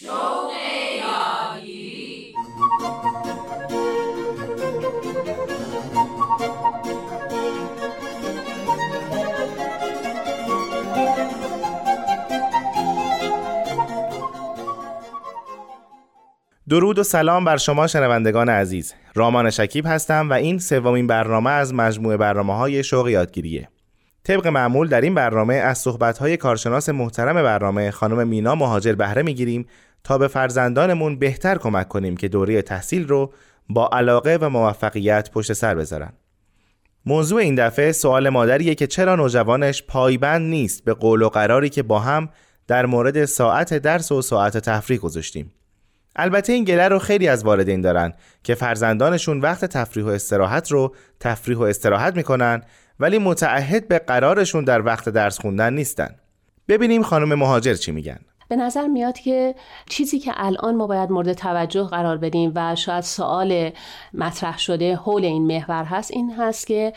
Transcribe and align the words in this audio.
درود 0.00 0.10
و 16.98 17.02
سلام 17.02 17.44
بر 17.44 17.56
شما 17.56 17.86
شنوندگان 17.86 18.48
عزیز. 18.48 18.94
رامان 19.14 19.50
شکیب 19.50 19.86
هستم 19.86 20.30
و 20.30 20.32
این 20.32 20.58
سومین 20.58 21.06
برنامه 21.06 21.50
از 21.50 21.74
مجموعه 21.74 22.16
برنامه 22.16 22.56
های 22.56 22.84
شوق 22.84 23.08
یادگیریه. 23.08 23.68
طبق 24.24 24.46
معمول 24.46 24.88
در 24.88 25.00
این 25.00 25.14
برنامه 25.14 25.54
از 25.54 25.78
صحبت 25.78 26.18
های 26.18 26.36
کارشناس 26.36 26.88
محترم 26.88 27.34
برنامه 27.34 27.90
خانم 27.90 28.28
مینا 28.28 28.54
مهاجر 28.54 28.92
بهره 28.92 29.22
می‌گیریم 29.22 29.66
تا 30.04 30.18
به 30.18 30.28
فرزندانمون 30.28 31.18
بهتر 31.18 31.58
کمک 31.58 31.88
کنیم 31.88 32.16
که 32.16 32.28
دوره 32.28 32.62
تحصیل 32.62 33.08
رو 33.08 33.32
با 33.68 33.90
علاقه 33.92 34.38
و 34.40 34.48
موفقیت 34.48 35.30
پشت 35.30 35.52
سر 35.52 35.74
بذارن 35.74 36.12
موضوع 37.06 37.40
این 37.40 37.54
دفعه 37.54 37.92
سوال 37.92 38.28
مادریه 38.28 38.74
که 38.74 38.86
چرا 38.86 39.16
نوجوانش 39.16 39.82
پایبند 39.82 40.50
نیست 40.50 40.84
به 40.84 40.94
قول 40.94 41.22
و 41.22 41.28
قراری 41.28 41.68
که 41.68 41.82
با 41.82 41.98
هم 41.98 42.28
در 42.66 42.86
مورد 42.86 43.24
ساعت 43.24 43.74
درس 43.74 44.12
و 44.12 44.22
ساعت 44.22 44.58
تفریح 44.58 44.98
گذاشتیم 44.98 45.52
البته 46.16 46.52
این 46.52 46.64
گله 46.64 46.88
رو 46.88 46.98
خیلی 46.98 47.28
از 47.28 47.44
والدین 47.44 47.80
دارن 47.80 48.12
که 48.42 48.54
فرزندانشون 48.54 49.40
وقت 49.40 49.64
تفریح 49.64 50.06
و 50.06 50.08
استراحت 50.08 50.72
رو 50.72 50.94
تفریح 51.20 51.58
و 51.58 51.62
استراحت 51.62 52.16
می‌کنن 52.16 52.62
ولی 53.00 53.18
متعهد 53.18 53.88
به 53.88 53.98
قرارشون 53.98 54.64
در 54.64 54.82
وقت 54.84 55.08
درس 55.08 55.40
خوندن 55.40 55.74
نیستن. 55.74 56.14
ببینیم 56.68 57.02
خانم 57.02 57.34
مهاجر 57.34 57.74
چی 57.74 57.92
میگن. 57.92 58.18
به 58.48 58.56
نظر 58.56 58.86
میاد 58.86 59.18
که 59.18 59.54
چیزی 59.88 60.18
که 60.18 60.32
الان 60.36 60.76
ما 60.76 60.86
باید 60.86 61.10
مورد 61.10 61.32
توجه 61.32 61.84
قرار 61.84 62.16
بدیم 62.16 62.52
و 62.54 62.76
شاید 62.76 63.04
سوال 63.04 63.70
مطرح 64.14 64.58
شده 64.58 64.96
حول 64.96 65.24
این 65.24 65.46
محور 65.46 65.84
هست 65.84 66.10
این 66.10 66.32
هست 66.34 66.66
که 66.66 66.92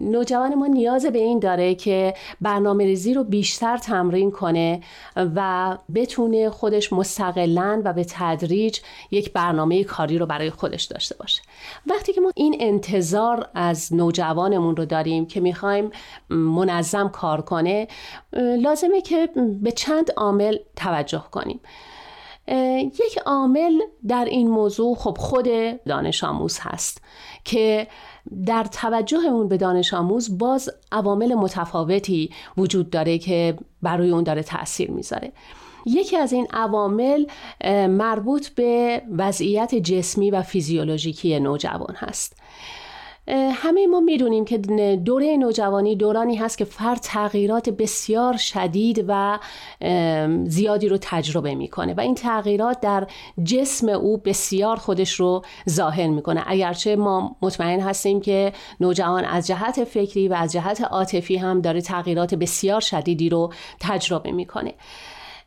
نوجوان 0.00 0.54
ما 0.54 0.66
نیاز 0.66 1.06
به 1.06 1.18
این 1.18 1.38
داره 1.38 1.74
که 1.74 2.14
برنامه 2.40 2.84
ریزی 2.84 3.14
رو 3.14 3.24
بیشتر 3.24 3.76
تمرین 3.76 4.30
کنه 4.30 4.80
و 5.16 5.78
بتونه 5.94 6.50
خودش 6.50 6.92
مستقلا 6.92 7.82
و 7.84 7.92
به 7.92 8.06
تدریج 8.08 8.80
یک 9.10 9.32
برنامه 9.32 9.84
کاری 9.84 10.18
رو 10.18 10.26
برای 10.26 10.50
خودش 10.50 10.84
داشته 10.84 11.16
باشه. 11.16 11.42
وقتی 11.86 12.12
که 12.12 12.20
ما 12.20 12.30
این 12.36 12.56
انتظار 12.60 13.48
از 13.54 13.94
نوجوانمون 13.94 14.76
رو 14.76 14.84
داریم 14.84 15.26
که 15.26 15.40
می‌خوایم 15.40 15.90
منظم 16.30 17.08
کار 17.08 17.40
کنه 17.40 17.88
لازمه 18.58 19.00
که 19.00 19.28
به 19.62 19.72
چند 19.72 20.10
عامل 20.16 20.51
توجه 20.76 21.24
کنیم. 21.30 21.60
یک 22.84 23.18
عامل 23.26 23.80
در 24.08 24.24
این 24.24 24.50
موضوع 24.50 24.94
خب 24.94 25.16
خود 25.18 25.48
دانش 25.86 26.24
آموز 26.24 26.58
هست 26.60 27.02
که 27.44 27.86
در 28.46 28.64
توجه 28.64 29.18
اون 29.18 29.48
به 29.48 29.56
دانش 29.56 29.94
آموز 29.94 30.38
باز 30.38 30.70
عوامل 30.92 31.34
متفاوتی 31.34 32.30
وجود 32.56 32.90
داره 32.90 33.18
که 33.18 33.56
برای 33.82 34.10
اون 34.10 34.22
داره 34.22 34.42
تاثیر 34.42 34.90
می‌ذاره. 34.90 35.32
یکی 35.86 36.16
از 36.16 36.32
این 36.32 36.46
عوامل 36.50 37.26
مربوط 37.88 38.48
به 38.48 39.02
وضعیت 39.18 39.74
جسمی 39.74 40.30
و 40.30 40.42
فیزیولوژیکی 40.42 41.40
نوجوان 41.40 41.94
هست. 41.94 42.36
همه 43.28 43.86
ما 43.86 44.00
می‌دونیم 44.00 44.44
که 44.44 44.58
دوره 45.04 45.36
نوجوانی 45.36 45.96
دورانی 45.96 46.36
هست 46.36 46.58
که 46.58 46.64
فرد 46.64 46.98
تغییرات 47.02 47.70
بسیار 47.70 48.36
شدید 48.36 49.04
و 49.08 49.38
زیادی 50.46 50.88
رو 50.88 50.98
تجربه 51.00 51.54
می‌کنه 51.54 51.94
و 51.94 52.00
این 52.00 52.14
تغییرات 52.14 52.80
در 52.80 53.06
جسم 53.44 53.88
او 53.88 54.16
بسیار 54.16 54.76
خودش 54.76 55.12
رو 55.12 55.42
ظاهر 55.70 56.06
می‌کنه. 56.06 56.42
اگرچه 56.46 56.96
ما 56.96 57.36
مطمئن 57.42 57.80
هستیم 57.80 58.20
که 58.20 58.52
نوجوان 58.80 59.24
از 59.24 59.46
جهت 59.46 59.84
فکری 59.84 60.28
و 60.28 60.34
از 60.34 60.52
جهت 60.52 60.80
عاطفی 60.80 61.36
هم 61.36 61.60
داره 61.60 61.80
تغییرات 61.80 62.34
بسیار 62.34 62.80
شدیدی 62.80 63.28
رو 63.28 63.52
تجربه 63.80 64.32
می‌کنه. 64.32 64.74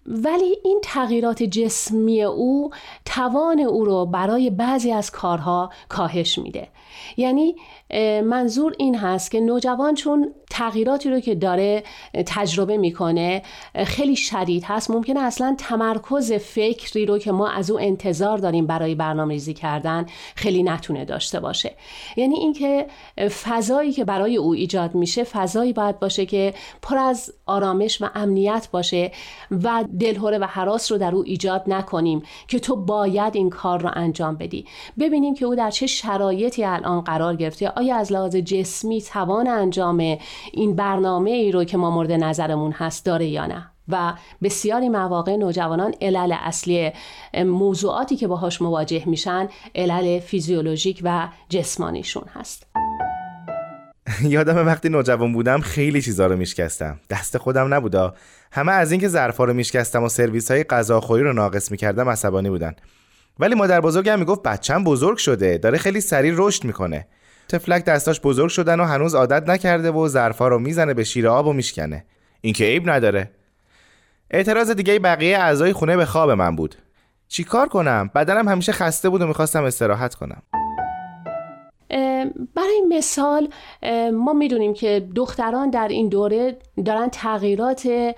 ولی 0.08 0.58
این 0.64 0.80
تغییرات 0.84 1.44
جسمی 1.44 2.24
او 2.24 2.69
توان 3.06 3.59
او 3.59 3.85
رو 3.85 4.06
برای 4.06 4.50
بعضی 4.50 4.91
از 4.91 5.12
کارها 5.12 5.69
کاهش 5.90 6.38
میده. 6.38 6.68
یعنی 7.18 7.56
منظور 8.23 8.75
این 8.79 8.96
هست 8.96 9.31
که 9.31 9.40
نوجوان 9.40 9.96
چون 9.96 10.34
تغییراتی 10.50 11.09
رو 11.09 11.19
که 11.19 11.35
داره 11.35 11.84
تجربه 12.25 12.78
می‌کنه 12.78 13.41
خیلی 13.85 14.16
شدید 14.16 14.63
هست. 14.63 14.91
ممکنه 14.91 15.19
اصلا 15.19 15.56
تمرکز 15.59 16.31
فکری 16.31 17.06
رو 17.06 17.18
که 17.18 17.31
ما 17.31 17.50
از 17.50 17.72
او 17.72 17.79
انتظار 17.79 18.38
داریم 18.38 18.68
برای 18.68 18.96
برنامه 18.96 19.34
ریزی 19.34 19.53
کردن 19.53 20.06
خیلی 20.35 20.63
نتونه 20.63 21.06
داشته 21.06 21.40
باشه. 21.40 21.75
یعنی 22.18 22.35
اینکه 22.35 22.88
فضایی 23.44 23.91
که 23.91 24.06
برای 24.06 24.38
او 24.38 24.53
ایجاد 24.53 24.96
میشه 24.96 25.23
فضایی 25.23 25.73
باید 25.73 26.00
باشه 26.00 26.25
که 26.25 26.53
پر 26.81 26.97
از 26.97 27.34
آرامش 27.46 28.02
و 28.02 28.09
امنیت 28.16 28.67
باشه 28.72 29.12
و 29.52 29.84
دلهوره 30.00 30.38
و 30.38 30.44
حراس 30.44 30.91
رو 30.91 30.97
در 30.97 31.16
او 31.16 31.23
ایجاد 31.23 31.63
نکنیم 31.67 32.23
که 32.47 32.59
تو 32.59 32.75
باید 32.75 33.35
این 33.35 33.50
کار 33.50 33.81
رو 33.81 33.90
انجام 33.94 34.35
بدی. 34.35 34.66
ببینیم 35.00 35.34
که 35.34 35.46
او 35.46 35.56
در 35.56 35.72
چه 35.72 35.88
شرایطی 35.88 36.63
الان 36.75 37.02
قرار 37.02 37.36
گرفته 37.36 37.69
آیا 37.69 37.96
از 37.96 38.12
لحاظ 38.12 38.36
جسمی 38.36 39.02
توان 39.02 39.47
انجام 39.47 40.18
این 40.53 40.75
برنامه 40.75 41.31
ای 41.31 41.52
رو 41.52 41.63
که 41.63 41.78
ما 41.78 41.91
مورد 41.91 42.12
نظرمون 42.12 42.72
هست 42.72 43.06
داره 43.06 43.25
یا 43.25 43.46
نه؟ 43.46 43.72
و 43.90 44.13
بسیاری 44.44 44.90
مواقع 44.90 45.35
نوجوانان 45.35 45.94
علل 46.02 46.35
اصلی 46.44 46.91
موضوعاتی 47.34 48.16
که 48.16 48.28
باهاش 48.28 48.62
مواجه 48.62 49.09
میشن 49.09 49.47
علل 49.75 50.19
فیزیولوژیک 50.19 51.02
و 51.03 51.28
جسمانیشون 51.50 52.24
هست. 52.34 52.68
یادم 54.24 54.66
وقتی 54.66 54.90
نوجوان 54.90 55.34
بودم 55.34 55.59
خیلی 55.59 56.02
چیزا 56.02 56.28
رو 56.28 56.35
میشکستم. 56.35 57.00
دست 57.09 57.38
خودم 57.38 57.74
نبودا 57.74 58.14
همه 58.52 58.72
از 58.72 58.91
اینکه 58.91 59.08
ظرفا 59.08 59.44
رو 59.44 59.53
میشکستم 59.53 60.03
و 60.03 60.09
سرویس 60.09 60.52
های 60.52 60.64
غذاخوری 60.64 61.24
رو 61.24 61.34
ناقص 61.34 61.72
می‌کردم 61.72 62.09
عصبانی 62.09 62.50
بودن. 62.50 62.75
ولی 63.40 63.56
مادر 63.56 63.81
بزرگم 63.81 64.19
می‌گفت 64.19 64.44
بچم 64.44 64.84
بزرگ 64.84 65.18
شده 65.18 65.57
داره 65.57 65.78
خیلی 65.78 66.01
سریع 66.01 66.34
رشد 66.35 66.63
می‌کنه. 66.63 67.07
تفلک 67.50 67.85
دستاش 67.85 68.22
بزرگ 68.22 68.50
شدن 68.50 68.79
و 68.79 68.84
هنوز 68.84 69.16
عادت 69.16 69.50
نکرده 69.50 69.91
و 69.91 70.07
ظرفا 70.07 70.47
رو 70.47 70.59
می‌زنه 70.59 70.94
به 70.94 71.03
شیر 71.03 71.28
آب 71.28 71.47
و 71.47 71.53
میشکنه. 71.53 72.06
این 72.41 72.53
که 72.53 72.63
عیب 72.63 72.90
نداره. 72.90 73.31
اعتراض 74.31 74.72
دیگه 74.72 75.00
بقیه 75.00 75.38
اعضای 75.38 75.73
خونه 75.73 75.97
به 75.97 76.06
خواب 76.06 76.31
من 76.31 76.56
بود. 76.56 76.75
چیکار 77.28 77.68
کنم؟ 77.68 78.09
بدنم 78.16 78.47
همیشه 78.47 78.72
خسته 78.72 79.09
بود 79.09 79.22
و 79.22 79.28
می‌خواستم 79.28 79.63
استراحت 79.63 80.16
کنم. 80.16 80.41
برای 82.56 82.81
مثال 82.90 83.47
ما 84.12 84.34
می‌دونیم 84.34 84.74
که 84.74 85.08
دختران 85.16 85.69
در 85.69 85.88
این 85.88 86.09
دوره 86.09 86.58
دارن 86.86 87.09
تغییرات 87.09 88.13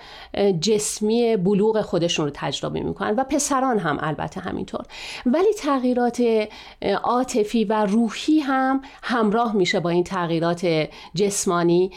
جسمی 0.61 1.37
بلوغ 1.37 1.81
خودشون 1.81 2.25
رو 2.25 2.31
تجربه 2.35 2.79
می‌کنن 2.79 3.15
و 3.15 3.23
پسران 3.23 3.79
هم 3.79 3.97
البته 4.01 4.41
همینطور. 4.41 4.85
ولی 5.25 5.53
تغییرات 5.53 6.47
عاطفی 7.03 7.65
و 7.65 7.85
روحی 7.85 8.39
هم 8.39 8.81
همراه 9.03 9.55
میشه 9.55 9.79
با 9.79 9.89
این 9.89 10.03
تغییرات 10.03 10.87
جسمانی 11.15 11.91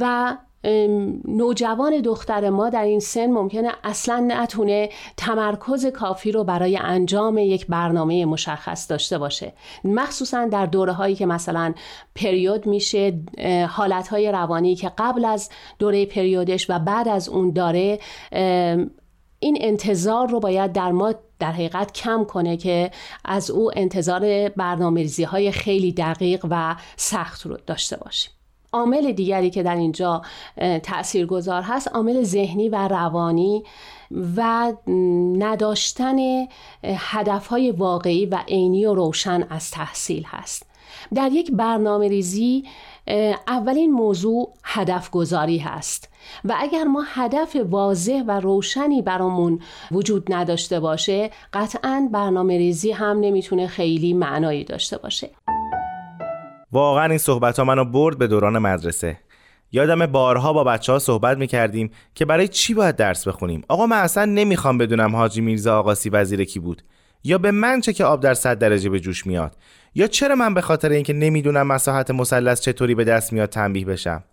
و 0.00 0.36
نوجوان 1.24 2.00
دختر 2.00 2.50
ما 2.50 2.70
در 2.70 2.84
این 2.84 3.00
سن 3.00 3.26
ممکنه 3.26 3.72
اصلا 3.84 4.24
نتونه 4.28 4.88
تمرکز 5.16 5.86
کافی 5.86 6.32
رو 6.32 6.44
برای 6.44 6.76
انجام 6.76 7.38
یک 7.38 7.66
برنامه 7.66 8.24
مشخص 8.24 8.90
داشته 8.90 9.18
باشه. 9.18 9.52
مخصوصا 9.84 10.46
در 10.46 10.66
دوره 10.66 10.92
هایی 10.92 11.14
که 11.14 11.26
مثلا 11.26 11.74
پریود 12.14 12.66
میشه 12.66 13.20
حالت 13.68 14.08
های 14.08 14.32
روانی 14.32 14.74
که 14.74 14.92
قبل 14.98 15.24
از 15.24 15.50
دوره 15.78 16.06
پریودش 16.06 16.70
و 16.70 16.78
بعد 16.78 17.08
از 17.08 17.28
اون 17.28 17.52
داره 17.52 17.98
این 19.38 19.58
انتظار 19.60 20.28
رو 20.28 20.40
باید 20.40 20.72
در 20.72 20.92
ما 20.92 21.14
در 21.38 21.52
حقیقت 21.52 21.92
کم 21.92 22.24
کنه 22.24 22.56
که 22.56 22.90
از 23.24 23.50
او 23.50 23.70
انتظار 23.76 24.48
برنامه 24.48 25.06
های 25.28 25.52
خیلی 25.52 25.92
دقیق 25.92 26.46
و 26.50 26.76
سخت 26.96 27.46
رو 27.46 27.58
داشته 27.66 27.96
باشیم. 27.96 28.32
عامل 28.72 29.12
دیگری 29.12 29.50
که 29.50 29.62
در 29.62 29.76
اینجا 29.76 30.22
تأثیر 30.82 31.26
گذار 31.26 31.62
هست 31.62 31.88
عامل 31.88 32.22
ذهنی 32.22 32.68
و 32.68 32.88
روانی 32.88 33.64
و 34.36 34.72
نداشتن 35.38 36.16
هدفهای 36.84 37.70
واقعی 37.70 38.26
و 38.26 38.38
عینی 38.48 38.86
و 38.86 38.94
روشن 38.94 39.46
از 39.50 39.70
تحصیل 39.70 40.24
هست. 40.26 40.66
در 41.14 41.32
یک 41.32 41.50
برنامه 41.52 42.08
ریزی 42.08 42.64
اولین 43.48 43.92
موضوع 43.92 44.54
هدف 44.64 45.10
گذاری 45.10 45.58
هست 45.58 46.08
و 46.44 46.54
اگر 46.58 46.84
ما 46.84 47.04
هدف 47.06 47.56
واضح 47.70 48.22
و 48.26 48.40
روشنی 48.40 49.02
برامون 49.02 49.60
وجود 49.92 50.34
نداشته 50.34 50.80
باشه 50.80 51.30
قطعا 51.52 52.08
برنامه 52.12 52.58
ریزی 52.58 52.90
هم 52.90 53.20
نمی‌تونه 53.20 53.66
خیلی 53.66 54.12
معنایی 54.12 54.64
داشته 54.64 54.98
باشه. 54.98 55.30
واقعا 56.72 57.04
این 57.04 57.18
صحبت 57.18 57.58
ها 57.58 57.64
منو 57.64 57.84
برد 57.84 58.18
به 58.18 58.26
دوران 58.26 58.58
مدرسه. 58.58 59.18
یادم 59.72 60.06
بارها 60.06 60.52
با 60.52 60.64
بچه 60.64 60.92
ها 60.92 60.98
صحبت 60.98 61.38
می‌کردیم 61.38 61.90
که 62.14 62.24
برای 62.24 62.48
چی 62.48 62.74
باید 62.74 62.96
درس 62.96 63.28
بخونیم؟ 63.28 63.62
آقا 63.68 63.86
من 63.86 63.96
اصلا 63.96 64.24
نمی‌خوام 64.24 64.78
بدونم 64.78 65.16
حاجی 65.16 65.40
میرزا 65.40 65.78
آقاسی 65.78 66.10
وزیر 66.10 66.44
کی 66.44 66.60
بود. 66.60 66.82
یا 67.24 67.38
به 67.38 67.50
من 67.50 67.80
چه 67.80 67.92
که 67.92 68.04
آب 68.04 68.20
در 68.20 68.34
صد 68.34 68.58
درجه 68.58 68.90
به 68.90 69.00
جوش 69.00 69.26
میاد؟ 69.26 69.56
یا 69.94 70.06
چرا 70.06 70.34
من 70.34 70.54
به 70.54 70.60
خاطر 70.60 70.88
اینکه 70.88 71.12
نمی‌دونم 71.12 71.66
مساحت 71.66 72.10
مثلث 72.10 72.60
چطوری 72.60 72.94
به 72.94 73.04
دست 73.04 73.32
میاد 73.32 73.48
تنبیه 73.48 73.84
بشم؟ 73.84 74.24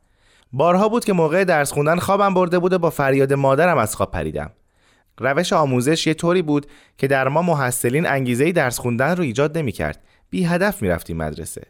بارها 0.53 0.89
بود 0.89 1.05
که 1.05 1.13
موقع 1.13 1.43
درس 1.43 1.71
خوندن 1.71 1.97
خوابم 1.97 2.33
برده 2.33 2.59
بود 2.59 2.77
با 2.77 2.89
فریاد 2.89 3.33
مادرم 3.33 3.77
از 3.77 3.95
خواب 3.95 4.11
پریدم. 4.11 4.51
روش 5.19 5.53
آموزش 5.53 6.07
یه 6.07 6.13
طوری 6.13 6.41
بود 6.41 6.65
که 6.97 7.07
در 7.07 7.27
ما 7.27 7.41
محصلین 7.41 8.07
انگیزه 8.07 8.51
درس 8.51 8.79
خوندن 8.79 9.15
رو 9.15 9.23
ایجاد 9.23 9.57
نمی‌کرد. 9.57 10.03
بی 10.29 10.43
هدف 10.43 10.81
می‌رفتیم 10.81 11.17
مدرسه. 11.17 11.61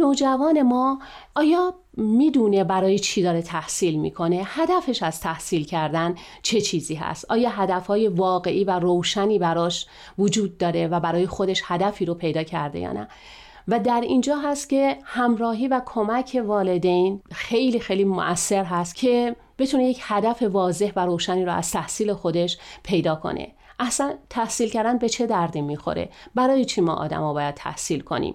نوجوان 0.00 0.62
ما 0.62 0.98
آیا 1.34 1.74
می‌دونه 1.96 2.64
برای 2.64 2.98
چی 2.98 3.22
داره 3.22 3.42
تحصیل 3.42 3.98
می‌کنه؟ 3.98 4.42
هدفش 4.46 5.02
از 5.02 5.20
تحصیل 5.20 5.64
کردن 5.64 6.14
چه 6.42 6.60
چیزی 6.60 6.94
هست؟ 6.94 7.30
آیا 7.30 7.50
هدفهای 7.50 8.08
واقعی 8.08 8.64
و 8.64 8.78
روشنی 8.78 9.38
براش 9.38 9.86
وجود 10.18 10.58
داره 10.58 10.88
و 10.88 11.00
برای 11.00 11.26
خودش 11.26 11.62
هدفی 11.64 12.04
رو 12.04 12.14
پیدا 12.14 12.42
کرده 12.42 12.78
یا 12.78 12.92
نه؟ 12.92 13.08
و 13.68 13.78
در 13.78 14.00
اینجا 14.00 14.36
هست 14.36 14.68
که 14.68 14.98
همراهی 15.04 15.68
و 15.68 15.80
کمک 15.86 16.42
والدین 16.46 17.20
خیلی 17.32 17.80
خیلی 17.80 18.04
مؤثر 18.04 18.64
هست 18.64 18.94
که 18.94 19.36
بتونه 19.58 19.84
یک 19.84 20.00
هدف 20.02 20.42
واضح 20.42 20.92
و 20.96 21.06
روشنی 21.06 21.44
رو 21.44 21.52
از 21.52 21.70
تحصیل 21.70 22.12
خودش 22.12 22.58
پیدا 22.82 23.14
کنه. 23.14 23.52
اصلا 23.78 24.14
تحصیل 24.30 24.68
کردن 24.70 24.98
به 24.98 25.08
چه 25.08 25.26
دردی 25.26 25.60
می‌خوره؟ 25.60 26.08
برای 26.34 26.64
چی 26.64 26.80
ما 26.80 26.94
آدم 26.94 27.20
ها 27.20 27.32
باید 27.32 27.54
تحصیل 27.54 28.00
کنیم؟ 28.00 28.34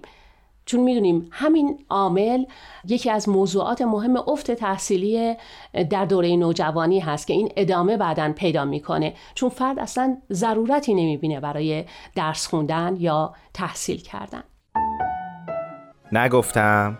چون 0.65 0.79
می‌دونیم 0.79 1.27
همین 1.31 1.85
عامل 1.89 2.45
یکی 2.87 3.09
از 3.09 3.29
موضوعات 3.29 3.81
مهم 3.81 4.17
افت 4.17 4.51
تحصیلی 4.51 5.35
در 5.89 6.05
دوره 6.05 6.35
نوجوانی 6.35 6.99
هست 6.99 7.27
که 7.27 7.33
این 7.33 7.49
ادامه 7.57 7.97
بعدا 7.97 8.33
پیدا 8.35 8.65
می‌کنه. 8.65 9.13
چون 9.35 9.49
فرد 9.49 9.79
اصلا 9.79 10.17
ضرورتی 10.31 10.93
نمی‌بینه 10.93 11.39
برای 11.39 11.85
درس 12.15 12.47
خوندن 12.47 12.95
یا 12.99 13.33
تحصیل 13.53 14.01
کردن. 14.01 14.43
نگفتم 16.11 16.97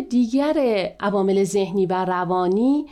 دیگر 0.00 0.88
عوامل 1.00 1.44
ذهنی 1.44 1.86
و 1.86 2.04
روانی 2.04 2.86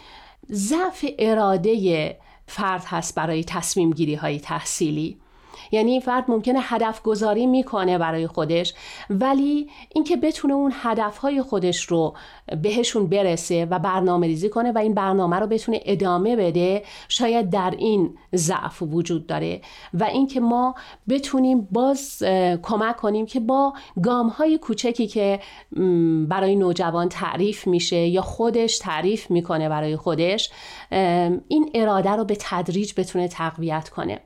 ضعف 0.52 1.05
اراده 1.19 2.16
فرد 2.46 2.84
هست 2.87 3.14
برای 3.14 3.44
تصمیم 3.44 3.90
گیری 3.90 4.14
های 4.14 4.40
تحصیلی. 4.40 5.16
یعنی 5.73 6.00
فرد 6.00 6.25
ممکنه 6.29 6.59
هدف 6.62 7.03
گذاری 7.03 7.47
می‌کنه 7.47 7.99
برای 7.99 8.26
خودش 8.26 8.75
ولی 9.11 9.70
اینکه 9.94 10.17
بتونه 10.17 10.55
اون 10.55 10.73
هدف 10.75 11.19
های 11.19 11.43
خودش 11.43 11.85
رو 11.85 12.15
بهشون 12.62 13.06
برسه 13.06 13.65
و 13.70 13.79
برنامه 13.79 14.26
ریزی 14.26 14.49
کنه 14.49 14.73
و 14.73 14.79
این 14.79 14.94
برنامه 14.94 15.37
رو 15.37 15.47
بتونه 15.47 15.81
ادامه 15.85 16.37
بده 16.37 16.82
شاید 17.09 17.50
در 17.50 17.75
این 17.79 18.19
ضعف 18.35 18.82
وجود 18.82 19.26
داره. 19.26 19.61
و 19.94 20.05
اینکه 20.05 20.41
ما 20.41 20.75
بتونیم 21.09 21.69
باز 21.70 22.23
کمک 22.62 22.97
کنیم 22.97 23.26
که 23.26 23.41
با 23.41 23.73
گام 24.03 24.29
های 24.29 24.59
کوچکی 24.59 25.06
که 25.06 25.41
برای 26.29 26.56
نوجوان 26.56 27.09
تعریف 27.09 27.67
میشه 27.67 27.97
یا 27.97 28.23
خودش 28.23 28.79
تعریف 28.79 29.31
می‌کنه 29.31 29.69
برای 29.69 29.97
خودش 29.97 30.50
این 31.49 31.70
اراده 31.75 32.11
رو 32.11 32.25
به 32.25 32.37
تدریج 32.41 32.93
بتونه 32.97 33.29
تقویت 33.29 33.88
کنه. 33.88 34.20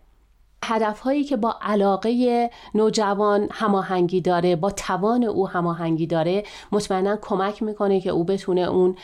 هدف 0.65 1.01
هایی 1.01 1.25
که 1.25 1.37
با 1.37 1.57
علاقه 1.63 2.51
نوجوان 2.75 3.49
هماهنگی 3.53 4.21
داره 4.21 4.57
با 4.57 4.71
توان 4.71 5.25
او 5.25 5.49
هماهنگی 5.49 6.07
داره 6.07 6.45
مطمئنا 6.73 7.17
کمک 7.17 7.63
می‌کنه 7.63 8.01
که 8.01 8.11
او 8.11 8.25
بتونه 8.25 8.61
اون 8.61 8.97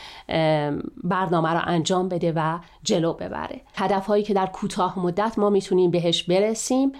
برنامه 1.03 1.49
رو 1.49 1.61
انجام 1.65 2.09
بده 2.09 2.33
و 2.35 2.59
جلو 2.83 3.13
ببره. 3.13 3.61
هدف 3.75 4.05
هایی 4.05 4.23
که 4.23 4.33
در 4.33 4.45
کوتاه 4.45 4.99
مدت 4.99 5.39
ما 5.39 5.49
می‌تونیم 5.49 5.91
بهش 5.91 6.23
برسیم 6.23 6.91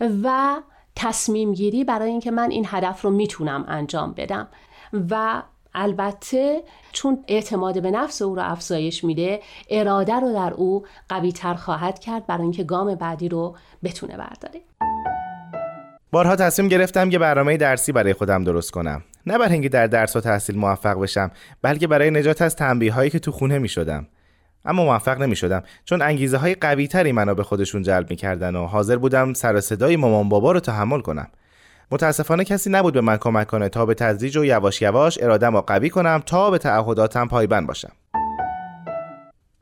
و 0.00 0.56
تصمیم 0.96 1.52
گیری 1.52 1.84
برای 1.84 2.10
اینکه 2.10 2.30
من 2.30 2.50
این 2.50 2.64
هدف 2.68 3.02
رو 3.02 3.10
می‌تونم 3.10 3.64
انجام 3.68 4.12
بدم 4.12 4.48
و 5.10 5.42
البته 5.76 6.62
چون 6.92 7.24
اعتماد 7.28 7.82
به 7.82 7.90
نفس 7.90 8.22
او 8.22 8.34
رو 8.34 8.42
افزایش 8.44 9.04
میده 9.04 9.40
اراده 9.70 10.14
رو 10.14 10.32
در 10.32 10.54
او 10.54 10.84
قوی 11.08 11.32
تر 11.32 11.54
خواهد 11.54 11.98
کرد 11.98 12.26
برای 12.26 12.42
اینکه 12.42 12.64
گام 12.64 12.94
بعدی 12.94 13.28
رو 13.28 13.56
بتونه 13.84 14.16
برداره. 14.16 14.60
بارها 16.12 16.36
تصمیم 16.36 16.68
گرفتم 16.68 17.10
که 17.10 17.18
برنامه 17.18 17.56
درسی 17.56 17.92
برای 17.92 18.12
خودم 18.12 18.44
درست 18.44 18.70
کنم. 18.70 19.02
نه 19.26 19.38
برای 19.38 19.52
اینکه 19.52 19.68
در 19.68 19.86
درس 19.86 20.16
و 20.16 20.20
تحصیل 20.20 20.58
موفق 20.58 21.00
بشم 21.00 21.30
بلکه 21.62 21.86
برای 21.86 22.10
نجات 22.10 22.42
از 22.42 22.56
تنبیه 22.56 22.92
هایی 22.92 23.10
که 23.10 23.18
تو 23.18 23.32
خونه 23.32 23.58
می 23.58 23.68
شدم 23.68 24.06
اما 24.64 24.84
موفق 24.84 25.22
نمی 25.22 25.36
شدم 25.36 25.62
چون 25.84 26.02
انگیزه 26.02 26.36
های 26.36 26.54
قوی 26.54 26.88
تری 26.88 27.12
منو 27.12 27.34
به 27.34 27.42
خودشون 27.42 27.82
جلب 27.82 28.10
می 28.10 28.16
کردن 28.16 28.56
و 28.56 28.66
حاضر 28.66 28.96
بودم 28.96 29.32
سر 29.32 29.60
صدای 29.60 29.96
مامان 29.96 30.28
بابا 30.28 30.52
رو 30.52 30.60
تحمل 30.60 31.00
کنم. 31.00 31.28
متاسفانه 31.90 32.44
کسی 32.44 32.70
نبود 32.70 32.94
به 32.94 33.00
من 33.00 33.16
کمک 33.16 33.46
کنه 33.46 33.68
تا 33.68 33.86
به 33.86 33.94
تدریج 33.94 34.36
و 34.36 34.44
یواش 34.44 34.82
یواش 34.82 35.18
ارادم 35.22 35.54
را 35.54 35.60
قوی 35.60 35.90
کنم 35.90 36.22
تا 36.26 36.50
به 36.50 36.58
تعهداتم 36.58 37.28
پایبند 37.28 37.66
باشم. 37.66 37.92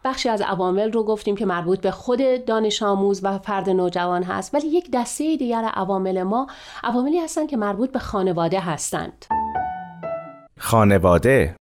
بخشی 0.04 0.28
از 0.28 0.40
عوامل 0.40 0.92
رو 0.92 1.04
گفتیم 1.04 1.36
که 1.36 1.46
مربوط 1.46 1.80
به 1.80 1.90
خود 1.90 2.44
دانش 2.46 2.82
آموز 2.82 3.20
و 3.24 3.38
فرد 3.38 3.70
نوجوان 3.70 4.22
هست 4.22 4.54
ولی 4.54 4.66
یک 4.66 4.90
دسته 4.92 5.36
دیگر 5.36 5.70
عوامل 5.74 6.22
ما 6.22 6.46
عواملی 6.82 7.18
هستند 7.18 7.48
که 7.48 7.56
مربوط 7.56 7.92
به 7.92 7.98
خانواده 7.98 8.60
هستند. 8.60 9.26
خانواده 10.58 11.56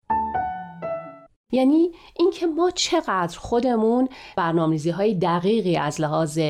یعنی 1.53 1.91
اینکه 2.15 2.47
ما 2.47 2.71
چقدر 2.71 3.39
خودمون 3.39 4.09
برنامه‌ریزی 4.37 4.91
های 4.91 5.15
دقیقی 5.15 5.77
از 5.77 6.01
لحاظ 6.01 6.41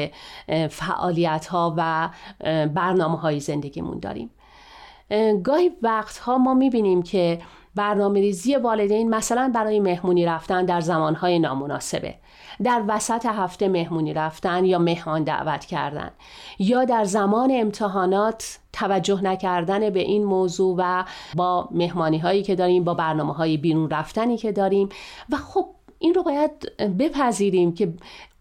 فعالیت 0.70 1.46
ها 1.46 1.74
و 1.76 2.10
برنامه 2.66 3.18
های 3.18 3.40
زندگیمون 3.40 3.98
داریم. 3.98 4.30
گاهی 5.44 5.70
وقتها 5.82 6.38
ما 6.38 6.54
می‌بینیم 6.54 7.02
که 7.02 7.40
برنامه 7.74 8.20
ریزی 8.20 8.56
والدین 8.56 9.10
مثلا 9.10 9.50
برای 9.54 9.80
مهمونی 9.80 10.26
رفتن 10.26 10.64
در 10.64 10.80
زمانهای 10.80 11.38
نامناسبه. 11.38 12.14
در 12.62 12.82
وسط 12.88 13.26
هفته 13.26 13.68
مهمونی 13.68 14.14
رفتن 14.14 14.64
یا 14.64 14.78
مهمان 14.78 15.24
دعوت 15.24 15.64
کردن 15.64 16.10
یا 16.58 16.84
در 16.84 17.04
زمان 17.04 17.50
امتحانات 17.52 18.58
توجه 18.72 19.24
نکردن 19.24 19.90
به 19.90 20.00
این 20.00 20.24
موضوع 20.24 20.76
و 20.78 21.04
با 21.36 21.68
مهمانی 21.70 22.18
هایی 22.18 22.42
که 22.42 22.54
داریم 22.54 22.84
با 22.84 22.94
برنامه 22.94 23.34
های 23.34 23.56
بیرون 23.56 23.90
رفتنی 23.90 24.36
که 24.36 24.52
داریم 24.52 24.88
و 25.32 25.36
خب 25.36 25.66
این 25.98 26.14
رو 26.14 26.22
باید 26.22 26.50
بپذیریم 26.98 27.74
که 27.74 27.92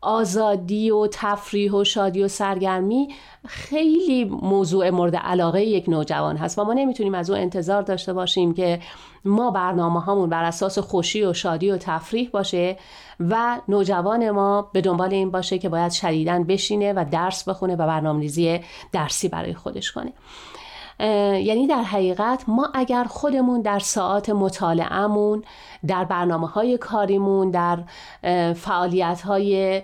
آزادی 0.01 0.91
و 0.91 1.07
تفریح 1.11 1.71
و 1.71 1.83
شادی 1.83 2.23
و 2.23 2.27
سرگرمی 2.27 3.07
خیلی 3.47 4.25
موضوع 4.25 4.89
مورد 4.89 5.15
علاقه 5.15 5.61
یک 5.61 5.89
نوجوان 5.89 6.37
هست 6.37 6.59
و 6.59 6.63
ما 6.63 6.73
نمی‌تونیم 6.73 7.13
از 7.13 7.29
او 7.29 7.35
انتظار 7.35 7.81
داشته 7.81 8.13
باشیم 8.13 8.53
که 8.53 8.79
ما 9.25 9.51
برنامه 9.51 10.01
هامون 10.01 10.29
بر 10.29 10.43
اساس 10.43 10.79
خوشی 10.79 11.23
و 11.23 11.33
شادی 11.33 11.71
و 11.71 11.77
تفریح 11.77 12.29
باشه 12.29 12.77
و 13.19 13.61
نوجوان 13.67 14.29
ما 14.31 14.69
به 14.73 14.81
دنبال 14.81 15.13
این 15.13 15.31
باشه 15.31 15.57
که 15.57 15.69
باید 15.69 15.91
شدیدن 15.91 16.43
بشینه 16.43 16.93
و 16.93 17.05
درس 17.11 17.49
بخونه 17.49 17.73
و 17.73 17.87
برنامه‌ریزی 17.87 18.59
درسی 18.91 19.27
برای 19.27 19.53
خودش 19.53 19.91
کنه. 19.91 20.13
یعنی 20.99 21.67
در 21.67 21.81
حقیقت 21.81 22.43
ما 22.47 22.69
اگر 22.73 23.03
خودمون 23.03 23.61
در 23.61 23.79
ساعات 23.79 24.29
مطالعهمون 24.29 25.43
در 25.87 26.03
برنامه 26.03 26.47
های 26.47 26.77
کاریمون 26.77 27.51
در 27.51 27.83
فعالیت 28.53 29.21
های 29.21 29.81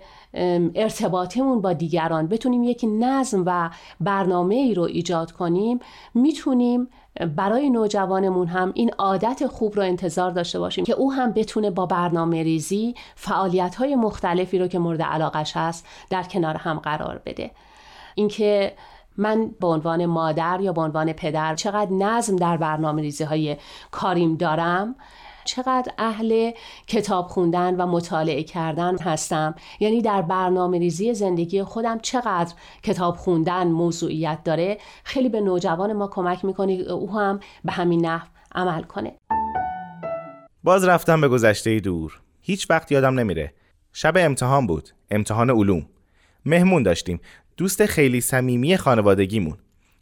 ارتباطمون 0.75 1.61
با 1.61 1.73
دیگران 1.73 2.27
بتونیم 2.27 2.63
یک 2.63 2.85
نظم 2.99 3.43
و 3.45 3.69
برنامه 3.99 4.55
ای 4.55 4.73
رو 4.73 4.83
ایجاد 4.83 5.31
کنیم 5.31 5.79
می‌تونیم 6.13 6.87
برای 7.35 7.69
نوجوانمون 7.69 8.47
هم 8.47 8.71
این 8.75 8.91
عادت 8.97 9.47
خوب 9.47 9.75
رو 9.75 9.83
انتظار 9.83 10.31
داشته 10.31 10.59
باشیم 10.59 10.85
که 10.85 10.93
او 10.93 11.13
هم 11.13 11.31
بتونه 11.31 11.71
با 11.71 11.85
برنامه 11.85 12.43
ریزی 12.43 12.95
فعالیت 13.15 13.75
های 13.75 13.95
مختلفی 13.95 14.59
رو 14.59 14.67
که 14.67 14.79
مورد 14.79 15.01
علاقش 15.01 15.57
هست 15.57 15.85
در 16.09 16.23
کنار 16.23 16.57
هم 16.57 16.79
قرار 16.79 17.21
بده. 17.25 17.51
اینکه 18.15 18.73
من 19.17 19.51
به 19.59 19.67
عنوان 19.67 20.05
مادر 20.05 20.59
یا 20.61 20.73
به 20.73 20.81
عنوان 20.81 21.13
پدر 21.13 21.55
چقدر 21.55 21.91
نظم 21.91 22.35
در 22.35 22.57
برنامه 22.57 23.01
ریزی 23.01 23.23
های 23.23 23.57
کاریم 23.91 24.35
دارم 24.35 24.95
چقدر 25.45 25.91
اهل 25.97 26.51
کتاب 26.87 27.27
خوندن 27.27 27.75
و 27.75 27.87
مطالعه 27.87 28.43
کردن 28.43 28.97
هستم. 28.97 29.55
یعنی 29.79 30.01
در 30.01 30.21
برنامه 30.21 30.79
ریزی 30.79 31.13
زندگی 31.13 31.63
خودم 31.63 31.99
چقدر 31.99 32.53
کتاب 32.83 33.15
خوندن 33.15 33.67
موضوعیت 33.67 34.43
داره 34.43 34.77
خیلی 35.03 35.29
به 35.29 35.41
نوجوان 35.41 35.93
ما 35.93 36.07
کمک 36.07 36.45
می‌کنه 36.45 36.71
او 36.73 37.11
هم 37.19 37.39
به 37.65 37.71
همین 37.71 38.05
نحو 38.05 38.27
عمل 38.55 38.83
کنه. 38.83 39.17
باز 40.63 40.85
رفتم 40.85 41.21
به 41.21 41.27
گذشته 41.27 41.79
دور. 41.79 42.21
هیچ 42.41 42.69
وقت 42.69 42.91
یادم 42.91 43.19
نمیره. 43.19 43.53
شب 43.93 44.13
امتحان 44.17 44.67
بود. 44.67 44.89
امتحان 45.11 45.49
علوم. 45.49 45.85
مهمون 46.45 46.83
داشتیم. 46.83 47.19
دوست 47.57 47.85
خیلی 47.85 48.21
صمیمی 48.21 48.77
خانوادگیمون. 48.77 49.57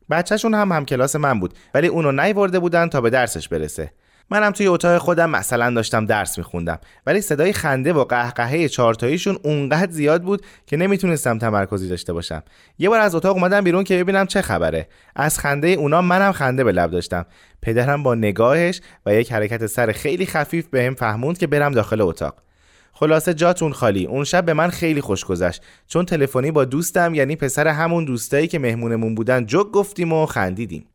بچهشون 0.10 0.54
هم 0.54 0.72
همکلاس 0.72 1.16
من 1.16 1.40
بود 1.40 1.54
ولی 1.74 1.88
اونو 1.88 2.12
نیورده 2.12 2.60
بودن 2.60 2.90
تا 2.90 3.02
به 3.02 3.10
درسش 3.10 3.48
برسه. 3.48 3.92
منم 4.30 4.52
توی 4.52 4.68
اتاق 4.68 4.98
خودم 4.98 5.30
مثلا 5.30 5.74
داشتم 5.74 6.06
درس 6.06 6.38
میخوندم 6.38 6.80
ولی 7.06 7.22
صدای 7.22 7.54
خنده 7.54 7.94
و 7.94 8.04
قهقهه 8.04 8.68
چارتاییشون 8.68 9.38
اونقدر 9.44 9.92
زیاد 9.92 10.24
بود 10.24 10.46
که 10.68 10.78
نمی‌تونستم 10.78 11.38
تمرکزی 11.38 11.90
داشته 11.90 12.14
باشم. 12.14 12.44
یه 12.80 12.90
بار 12.90 13.00
از 13.00 13.16
اتاق 13.16 13.36
اومدم 13.36 13.62
بیرون 13.62 13.84
که 13.84 14.04
ببینم 14.04 14.26
چه 14.26 14.42
خبره. 14.42 14.88
از 15.16 15.40
خنده 15.40 15.68
اونا 15.68 16.02
منم 16.02 16.32
خنده 16.32 16.64
به 16.64 16.72
لب 16.72 16.92
داشتم. 16.92 17.26
پدرم 17.62 18.04
با 18.04 18.16
نگاهش 18.16 18.82
و 19.06 19.14
یک 19.14 19.32
حرکت 19.32 19.66
سر 19.66 19.92
خیلی 19.92 20.26
خفیف 20.26 20.68
بهم 20.68 20.96
فهموند 20.96 21.38
که 21.38 21.48
برم 21.48 21.72
داخل 21.72 22.02
اتاق. 22.02 22.36
خلاصه 22.94 23.34
جاتون 23.34 23.74
خالی. 23.74 24.06
اون 24.06 24.24
شب 24.24 24.46
به 24.46 24.54
من 24.54 24.70
خیلی 24.70 25.02
خوش 25.02 25.26
گذشت. 25.26 25.62
چون 25.88 26.06
تلفنی 26.06 26.52
با 26.52 26.66
دوستم 26.66 27.14
یعنی 27.14 27.36
پسر 27.36 27.68
همون 27.68 28.06
دوستایی 28.06 28.48
که 28.48 28.60
مهمونمون 28.60 29.16
بودن 29.16 29.46
جوک 29.46 29.72
گفتیم 29.72 30.14
و 30.14 30.26
خندیدیم. 30.26 30.86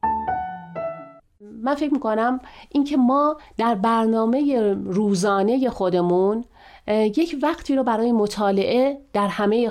من 1.62 1.75
فکر 1.75 1.93
می‌کنم 1.93 2.41
اینکه 2.71 2.97
ما 2.97 3.37
در 3.59 3.75
برنامه 3.75 4.75
روزانه 4.85 5.71
خودمون 5.71 6.45
یک 6.88 7.37
وقتی 7.43 7.76
رو 7.76 7.83
برای 7.83 8.12
مطالعه 8.12 8.99
در 9.12 9.29
همه 9.29 9.71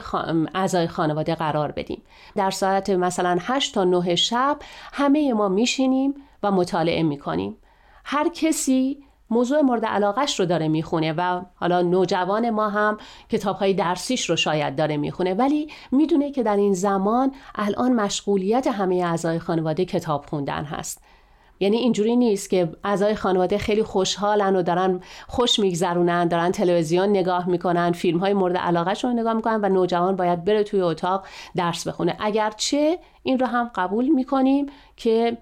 اعضای 0.55 0.88
خانواده 0.88 1.36
قرار 1.36 1.72
بدیم. 1.72 2.01
در 2.36 2.51
ساعت 2.51 2.89
مثلا 2.89 3.38
8 3.41 3.74
تا 3.74 3.84
9 3.84 4.15
شب 4.15 4.58
همه 4.94 5.34
ما 5.34 5.50
میشینیم 5.50 6.13
و 6.44 6.51
مطالعه 6.51 7.03
می‌کنیم. 7.03 7.58
هر 8.05 8.29
کسی 8.29 8.98
موضوع 9.29 9.62
مورد 9.62 9.86
علاقش 9.86 10.39
رو 10.39 10.46
داره 10.46 10.67
می‌خونه 10.67 11.13
و 11.13 11.41
حالا 11.55 11.82
نوجوان 11.82 12.50
ما 12.50 12.70
هم 12.70 12.98
کتاب 13.29 13.55
های 13.55 13.74
درسیش 13.74 14.29
رو 14.29 14.36
شاید 14.36 14.75
داره 14.75 14.98
می‌خونه. 14.98 15.34
ولی 15.34 15.72
می‌دونه 15.91 16.32
که 16.32 16.44
در 16.44 16.55
این 16.55 16.74
زمان 16.74 17.32
الان 17.55 17.94
مشغولیت 17.94 18.67
همه 18.67 18.96
اعضای 18.96 19.39
خانواده 19.39 19.86
کتاب 19.86 20.25
خوندن 20.25 20.63
هست. 20.63 21.01
یعنی 21.60 21.77
اینجوری 21.77 22.15
نیست 22.15 22.50
که 22.50 22.72
اعضای 22.84 23.15
خانواده 23.15 23.58
خیلی 23.58 23.84
خوشحالن 23.84 24.55
و 24.55 24.62
دارن 24.62 25.00
خوش 25.27 25.60
میگذرونن 25.60 26.27
دارن 26.27 26.51
تلویزیون 26.51 27.10
نگاه 27.10 27.50
می‌کنن 27.50 27.91
فیلم 27.91 28.20
های 28.20 28.34
مورد 28.34 28.58
علاقهشون 28.58 29.12
رو 29.12 29.20
نگاه 29.20 29.34
می‌کنن 29.34 29.60
و 29.62 29.70
نوجوان 29.70 30.15
باید 30.15 30.46
بره 30.46 30.63
توی 30.63 30.82
اتاق 30.82 31.25
درس 31.55 31.88
بخونه. 31.88 32.15
اگرچه 32.20 33.00
این 33.24 33.39
رو 33.39 33.46
هم 33.46 33.72
قبول 33.75 34.10
می‌کنیم 34.10 34.65
که 34.98 35.38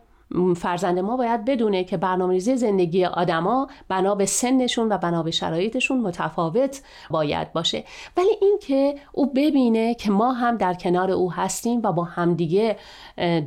فرزند 0.57 0.99
ما 0.99 1.17
باید 1.17 1.45
بدونه 1.45 1.83
که 1.83 1.97
برنامه‌ریزی 1.97 2.55
زندگی 2.55 3.05
آدما 3.05 3.67
بنا 3.87 4.15
به 4.15 4.25
سنشون 4.25 4.91
و 4.91 4.97
بنا 4.97 5.23
به 5.23 5.31
شرایطشون 5.31 6.01
متفاوت 6.01 6.81
باید 7.09 7.53
باشه. 7.53 7.83
ولی 8.17 8.31
اینکه 8.41 8.95
او 9.11 9.33
ببینه 9.33 9.93
که 9.95 10.11
ما 10.11 10.31
هم 10.31 10.57
در 10.57 10.73
کنار 10.73 11.11
او 11.11 11.31
هستیم 11.31 11.81
و 11.83 11.91
با 11.91 12.03
همدیگه 12.03 12.77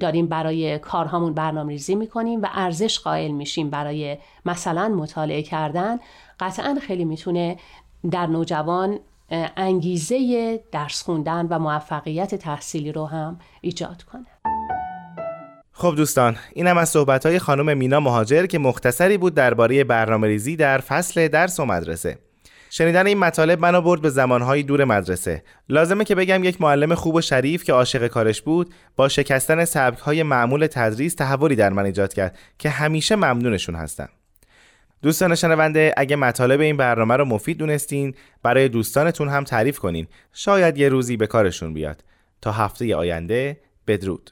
داریم 0.01 0.27
برای 0.27 0.79
کارهامون 0.79 1.35
برنامه‌ریزی 1.35 1.95
می‌کنیم 1.95 2.43
و 2.43 2.47
ارزش 2.53 2.99
قائل 2.99 3.31
میشیم 3.31 3.71
برای 3.71 4.19
مثلا 4.45 4.89
مطالعه 4.89 5.43
کردن 5.43 5.99
قطعا 6.41 6.77
خیلی 6.83 7.05
می‌تونه 7.05 7.57
در 8.11 8.27
نوجوان 8.27 8.99
انگیزه 9.57 10.61
درس 10.73 11.03
خوندن 11.03 11.47
و 11.51 11.59
موفقیت 11.59 12.35
تحصیلی 12.35 12.93
رو 12.93 13.07
هم 13.07 13.39
ایجاد 13.61 14.03
کنه. 14.03 14.27
خب 15.79 15.95
دوستان 15.97 16.37
اینم 16.55 16.79
از 16.79 16.89
صحبت 16.89 17.39
خانم 17.39 17.77
مینا 17.77 18.01
مهاجر 18.01 18.47
که 18.47 18.59
مختصری 18.59 19.19
بود 19.19 19.35
درباره 19.35 19.85
برنامه 19.85 20.27
ریزی 20.27 20.57
در 20.57 20.79
فصل 20.79 21.29
درس 21.29 21.61
و 21.61 21.65
مدرسه. 21.65 22.19
شنیدن 22.71 23.07
این 23.07 23.19
مطالب 23.19 23.61
منو 23.61 23.81
برد 23.81 24.03
به 24.03 24.11
زمانهای 24.11 24.63
دور 24.63 24.85
مدرسه. 24.85 25.43
لازمه 25.69 26.05
که 26.05 26.15
بگم 26.15 26.45
یک 26.45 26.61
معلم 26.61 26.95
خوب 26.95 27.15
و 27.15 27.21
شریف 27.21 27.65
که 27.65 27.73
عاشق 27.73 28.07
کارش 28.07 28.43
بود 28.43 28.75
با 28.97 29.09
شکستن 29.09 29.65
سبکهای 29.65 30.23
معمول 30.23 30.67
تدریس 30.67 31.15
تحولی 31.15 31.57
در 31.57 31.73
من 31.73 31.85
ایجاد 31.85 32.15
کرد 32.15 32.39
که 32.59 32.71
همیشه 32.71 33.17
ممنونشون 33.17 33.75
هستم. 33.75 34.09
دوستان 35.03 35.35
شنونده 35.35 35.95
اگه 35.97 36.17
مطالب 36.17 36.61
این 36.61 36.77
برنامه 36.77 37.17
رو 37.17 37.25
مفید 37.25 37.59
دونستین 37.59 38.15
برای 38.43 38.69
دوستانتون 38.69 39.29
هم 39.29 39.45
تعریف 39.45 39.79
کنین. 39.79 40.07
شاید 40.33 40.79
یه 40.79 40.89
روزی 40.89 41.17
به 41.17 41.27
کارشون 41.27 41.75
بیاد. 41.75 42.05
تا 42.41 42.53
هفته 42.53 42.97
آینده 42.97 43.61
بدرود. 43.87 44.31